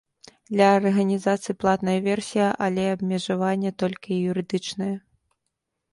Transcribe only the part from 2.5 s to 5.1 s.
але абмежаванне толькі юрыдычнае.